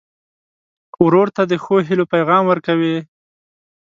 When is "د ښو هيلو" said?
1.51-2.05